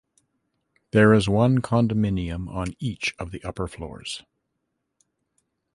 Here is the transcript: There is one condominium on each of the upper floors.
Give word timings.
There 0.93 1.13
is 1.13 1.29
one 1.29 1.59
condominium 1.59 2.49
on 2.49 2.73
each 2.79 3.13
of 3.19 3.29
the 3.29 3.43
upper 3.43 3.67
floors. 3.67 4.23